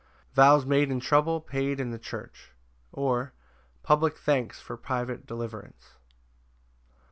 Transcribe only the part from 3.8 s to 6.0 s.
Public thanks for private deliverance.